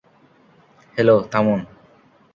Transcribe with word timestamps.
Hello, 0.95 1.15
থামুন। 1.31 1.59